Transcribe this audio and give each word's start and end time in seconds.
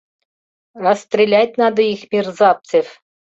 Расстрелять 0.83 1.59
надо 1.59 1.83
их, 1.83 2.11
мерзавцев! 2.11 2.87